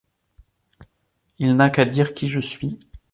[1.37, 2.79] il n’a qu’à dire qui je suis.